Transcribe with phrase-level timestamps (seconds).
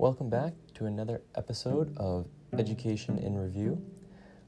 [0.00, 3.82] Welcome back to another episode of Education in Review.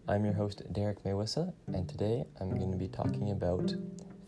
[0.07, 3.75] I'm your host, Derek Maywissa, and today I'm going to be talking about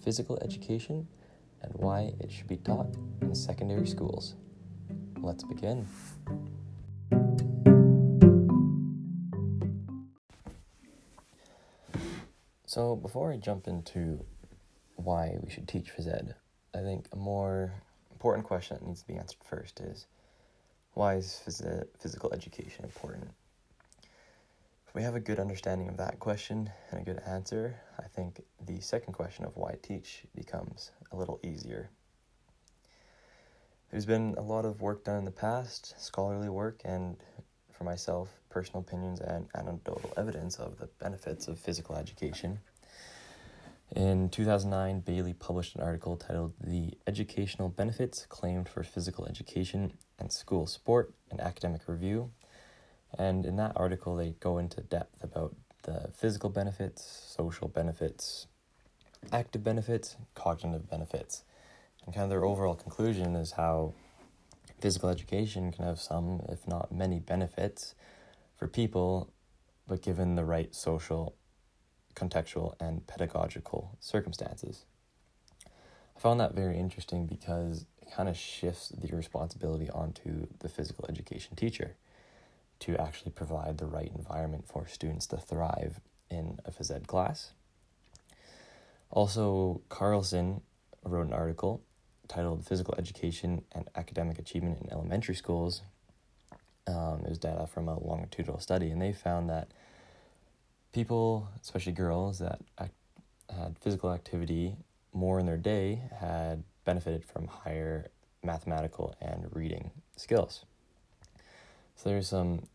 [0.03, 1.07] physical education
[1.63, 2.89] and why it should be taught
[3.21, 4.35] in secondary schools.
[5.21, 5.87] Let's begin.
[12.67, 14.25] So, before I jump into
[14.97, 16.35] why we should teach phys ed,
[16.75, 17.75] I think a more
[18.11, 20.07] important question that needs to be answered first is
[20.95, 23.31] why is phys- physical education important?
[24.87, 28.43] If we have a good understanding of that question and a good answer, I think
[28.67, 31.89] the second question of why teach becomes a little easier.
[33.91, 37.17] There's been a lot of work done in the past, scholarly work, and
[37.71, 42.59] for myself, personal opinions and anecdotal evidence of the benefits of physical education.
[43.95, 50.33] In 2009, Bailey published an article titled The Educational Benefits Claimed for Physical Education and
[50.33, 52.31] School Sport, an academic review.
[53.19, 57.03] And in that article, they go into depth about the physical benefits,
[57.37, 58.47] social benefits,
[59.31, 61.45] active benefits, cognitive benefits.
[62.07, 63.93] And kind of their overall conclusion is how
[64.81, 67.95] physical education can have some, if not many, benefits
[68.57, 69.31] for people,
[69.87, 71.37] but given the right social
[72.15, 74.85] contextual and pedagogical circumstances.
[76.17, 81.07] I found that very interesting because it kind of shifts the responsibility onto the physical
[81.09, 81.97] education teacher
[82.81, 87.53] to actually provide the right environment for students to thrive in a phys ed class.
[89.11, 90.63] Also, Carlson
[91.05, 91.83] wrote an article
[92.29, 95.83] titled Physical Education and Academic Achievement in Elementary Schools.
[96.87, 99.69] Um, it was data from a longitudinal study, and they found that
[100.93, 102.95] people, especially girls, that act,
[103.51, 104.77] had physical activity
[105.13, 108.07] more in their day had benefited from higher
[108.43, 110.65] mathematical and reading skills.
[111.97, 112.67] So there's some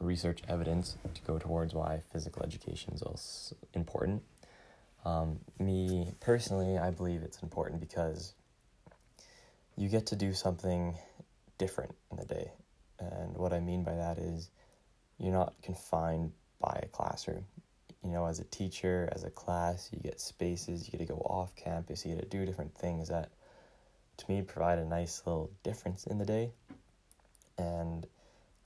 [0.00, 4.22] research evidence to go towards why physical education is important.
[5.04, 8.34] Um, me personally, I believe it's important because
[9.76, 10.96] you get to do something
[11.58, 12.52] different in the day.
[12.98, 14.50] And what I mean by that is
[15.18, 17.44] you're not confined by a classroom.
[18.02, 21.20] You know, as a teacher, as a class, you get spaces, you get to go
[21.20, 23.30] off campus, you get to do different things that,
[24.18, 26.50] to me, provide a nice little difference in the day.
[27.56, 28.06] And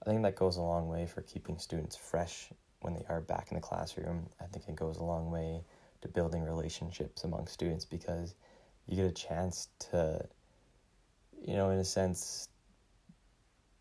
[0.03, 2.49] I think that goes a long way for keeping students fresh
[2.81, 4.27] when they are back in the classroom.
[4.41, 5.63] I think it goes a long way
[6.03, 8.35] to building relationships among students because
[8.87, 10.27] you get a chance to,
[11.45, 12.49] you know, in a sense,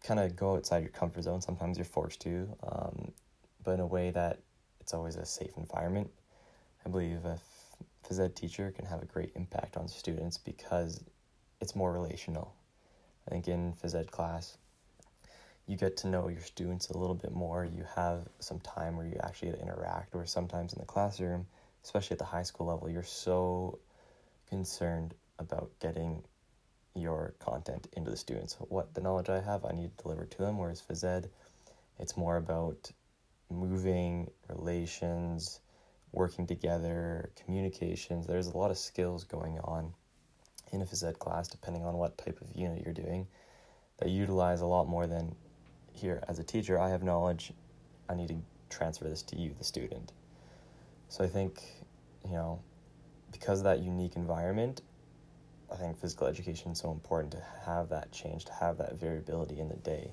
[0.03, 1.41] kind of go outside your comfort zone.
[1.41, 2.47] Sometimes you're forced to.
[2.63, 3.11] Um,
[3.67, 4.39] but in a way that
[4.79, 6.09] it's always a safe environment.
[6.85, 7.37] I believe a
[8.07, 11.03] phys ed teacher can have a great impact on students because
[11.59, 12.55] it's more relational.
[13.27, 14.57] I think in phys ed class,
[15.65, 17.65] you get to know your students a little bit more.
[17.65, 21.45] You have some time where you actually interact, or sometimes in the classroom,
[21.83, 23.79] especially at the high school level, you're so
[24.47, 26.23] concerned about getting
[26.95, 28.55] your content into the students.
[28.69, 31.29] What the knowledge I have, I need to deliver to them, whereas phys ed,
[31.99, 32.89] it's more about
[33.49, 35.59] moving, relations,
[36.11, 38.27] working together, communications.
[38.27, 39.93] There's a lot of skills going on
[40.71, 43.27] in a phys ed class, depending on what type of unit you're doing,
[43.99, 45.35] that utilize a lot more than
[45.93, 46.79] here as a teacher.
[46.79, 47.53] I have knowledge,
[48.09, 48.37] I need to
[48.69, 50.11] transfer this to you, the student.
[51.09, 51.63] So I think,
[52.25, 52.59] you know,
[53.31, 54.81] because of that unique environment,
[55.71, 59.59] I think physical education is so important to have that change, to have that variability
[59.59, 60.11] in the day,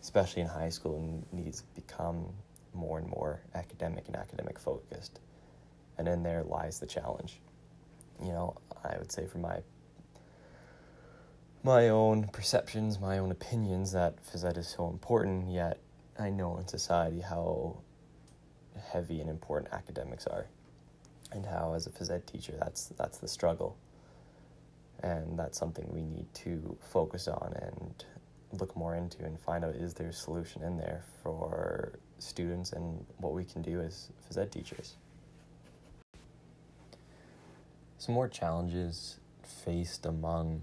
[0.00, 2.26] especially in high school, and needs become
[2.74, 5.20] more and more academic and academic focused.
[5.98, 7.40] And in there lies the challenge.
[8.22, 9.60] You know, I would say from my
[11.64, 15.78] my own perceptions, my own opinions that phys ed is so important, yet
[16.18, 17.78] I know in society how
[18.92, 20.46] heavy and important academics are.
[21.30, 23.76] And how as a phys ed teacher that's that's the struggle.
[25.02, 28.04] And that's something we need to focus on and
[28.52, 33.04] look more into and find out is there a solution in there for students and
[33.18, 34.96] what we can do as phys ed teachers.
[37.98, 39.18] Some more challenges
[39.64, 40.62] faced among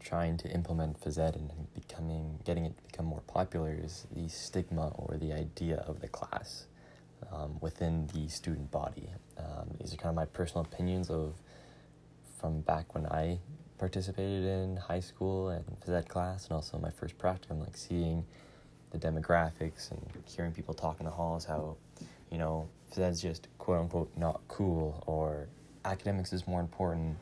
[0.00, 4.28] trying to implement phys ed and becoming getting it to become more popular is the
[4.28, 6.66] stigma or the idea of the class
[7.30, 9.08] um, within the student body.
[9.38, 11.34] Um, these are kind of my personal opinions of
[12.40, 13.38] from back when I
[13.82, 18.24] participated in high school and phys ed class and also my first practicum, like seeing
[18.92, 21.76] the demographics and hearing people talk in the halls how,
[22.30, 25.48] you know, that's just quote unquote not cool or
[25.84, 27.16] academics is more important.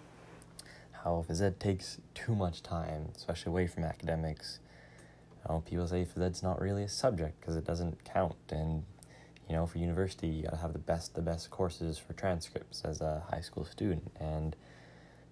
[0.93, 4.59] How phys ed takes too much time, especially away from academics.
[5.49, 8.37] know, people say phys ed's not really a subject because it doesn't count.
[8.51, 8.85] And,
[9.49, 12.83] you know, for university, you got to have the best, the best courses for transcripts
[12.85, 14.13] as a high school student.
[14.21, 14.55] And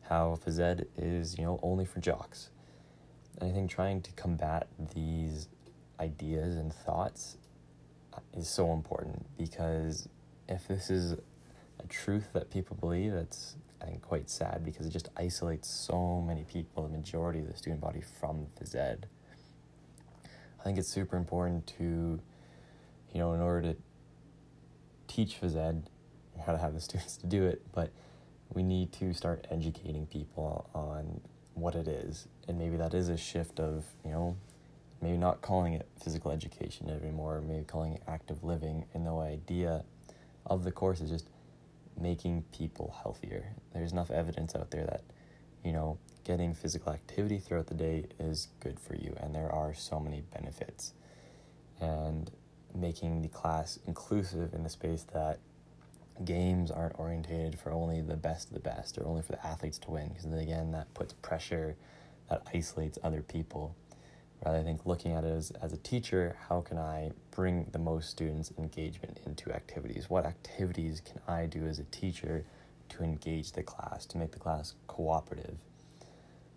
[0.08, 2.50] how phys ed is, you know, only for jocks.
[3.40, 5.48] And I think trying to combat these
[6.00, 7.36] ideas and thoughts
[8.14, 10.08] uh, is so important because
[10.48, 14.90] if this is a truth that people believe, it's I think quite sad because it
[14.90, 19.06] just isolates so many people, the majority of the student body from phys ed.
[20.58, 22.20] I think it's super important to,
[23.12, 23.76] you know, in order to
[25.06, 25.88] teach phys ed,
[26.44, 27.92] how to have the students to do it, but
[28.52, 31.20] we need to start educating people on
[31.54, 32.28] what it is.
[32.46, 34.36] And maybe that is a shift of, you know,
[35.02, 38.86] maybe not calling it physical education anymore, maybe calling it active living.
[38.94, 39.84] And the idea
[40.46, 41.28] of the course is just
[42.00, 43.54] making people healthier.
[43.74, 45.02] There's enough evidence out there that,
[45.64, 49.74] you know, getting physical activity throughout the day is good for you, and there are
[49.74, 50.92] so many benefits.
[51.80, 52.30] And
[52.74, 55.38] making the class inclusive in the space that
[56.24, 59.78] games aren't orientated for only the best of the best or only for the athletes
[59.78, 61.76] to win, because again, that puts pressure
[62.28, 63.74] that isolates other people.
[64.44, 67.78] Rather, I think looking at it as, as a teacher, how can I bring the
[67.78, 70.08] most students' engagement into activities?
[70.08, 72.44] What activities can I do as a teacher
[72.90, 75.56] to engage the class, to make the class cooperative?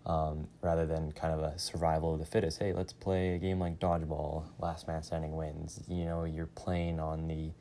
[0.04, 2.58] Um, rather than kind of a survival of the fittest.
[2.58, 4.44] Hey, let's play a game like dodgeball.
[4.58, 5.80] Last man standing wins.
[5.86, 7.52] You know, you're playing on the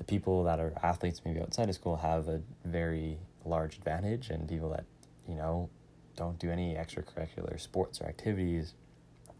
[0.00, 4.48] the people that are athletes, maybe outside of school, have a very large advantage, and
[4.48, 4.86] people that
[5.28, 5.68] you know
[6.16, 8.72] don't do any extracurricular sports or activities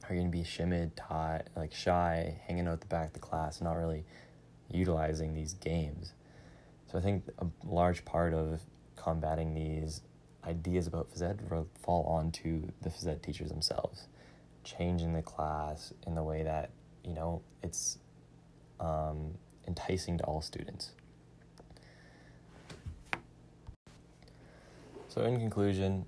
[0.04, 3.20] are going to be timid, tight, like shy, hanging out at the back of the
[3.20, 4.04] class, not really
[4.70, 6.12] utilizing these games.
[6.92, 8.60] So I think a large part of
[8.96, 10.02] combating these
[10.44, 11.38] ideas about phys
[11.82, 14.08] fall onto the phys teachers themselves,
[14.62, 16.68] changing the class in the way that
[17.02, 17.96] you know it's
[18.78, 20.92] um, enticing to all students.
[25.08, 26.06] So in conclusion,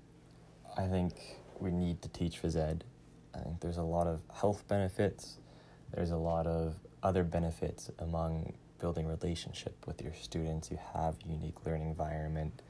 [0.77, 1.13] I think
[1.59, 2.83] we need to teach phys ed
[3.35, 5.37] I think there's a lot of health benefits.
[5.93, 10.69] There's a lot of other benefits among building relationship with your students.
[10.69, 12.61] You have a unique learning environment.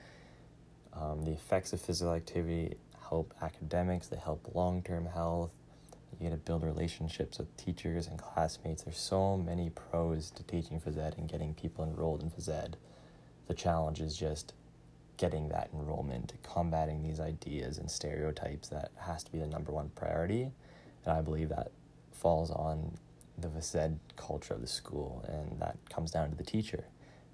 [0.94, 2.76] Um, the effects of physical activity
[3.10, 4.08] help academics.
[4.08, 5.52] They help long-term health.
[6.20, 8.84] You get to build relationships with teachers and classmates.
[8.84, 12.78] There's so many pros to teaching phys ed and getting people enrolled in phys ed.
[13.48, 14.54] The challenge is just
[15.18, 19.90] getting that enrollment, combating these ideas and stereotypes that has to be the number one
[19.96, 20.52] priority.
[21.06, 21.72] And I believe that
[22.12, 22.98] falls on
[23.38, 26.86] the phys ed culture of the school, and that comes down to the teacher.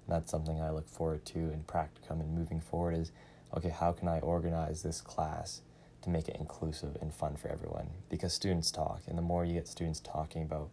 [0.06, 3.12] And that's something I look forward to in practicum and moving forward is
[3.56, 5.62] okay, how can I organize this class
[6.02, 7.88] to make it inclusive and fun for everyone?
[8.08, 10.70] Because students talk, and the more you get students talking about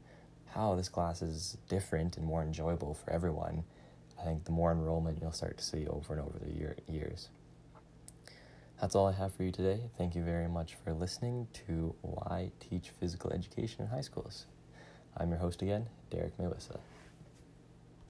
[0.48, 3.64] how this class is different and more enjoyable for everyone,
[4.20, 7.30] I think the more enrollment you'll start to see over and over the year, years.
[8.82, 9.82] That's all I have for you today.
[9.98, 14.46] Thank you very much for listening to Why Teach Physical Education in High Schools.
[15.16, 16.78] I'm your host again, Derek Mewissa.